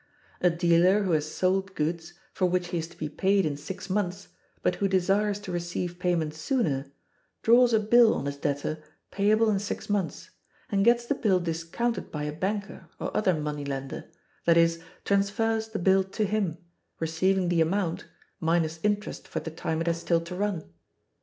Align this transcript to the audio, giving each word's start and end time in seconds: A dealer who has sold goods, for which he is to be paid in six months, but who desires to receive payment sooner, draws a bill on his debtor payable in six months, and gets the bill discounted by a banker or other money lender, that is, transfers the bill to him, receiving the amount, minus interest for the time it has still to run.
A 0.41 0.49
dealer 0.49 1.03
who 1.03 1.11
has 1.11 1.31
sold 1.31 1.75
goods, 1.75 2.13
for 2.33 2.47
which 2.47 2.69
he 2.69 2.79
is 2.79 2.87
to 2.87 2.97
be 2.97 3.07
paid 3.07 3.45
in 3.45 3.55
six 3.55 3.87
months, 3.87 4.29
but 4.63 4.77
who 4.77 4.87
desires 4.87 5.39
to 5.41 5.51
receive 5.51 5.99
payment 5.99 6.33
sooner, 6.33 6.87
draws 7.43 7.71
a 7.71 7.79
bill 7.79 8.15
on 8.15 8.25
his 8.25 8.37
debtor 8.37 8.81
payable 9.11 9.51
in 9.51 9.59
six 9.59 9.91
months, 9.91 10.31
and 10.71 10.83
gets 10.83 11.05
the 11.05 11.13
bill 11.13 11.39
discounted 11.39 12.09
by 12.11 12.23
a 12.23 12.33
banker 12.33 12.89
or 12.99 13.15
other 13.15 13.35
money 13.35 13.63
lender, 13.63 14.09
that 14.47 14.57
is, 14.57 14.81
transfers 15.05 15.67
the 15.69 15.77
bill 15.77 16.03
to 16.03 16.25
him, 16.25 16.57
receiving 16.99 17.49
the 17.49 17.61
amount, 17.61 18.05
minus 18.39 18.79
interest 18.81 19.27
for 19.27 19.39
the 19.39 19.51
time 19.51 19.81
it 19.81 19.85
has 19.85 19.99
still 20.01 20.21
to 20.21 20.33
run. 20.33 20.67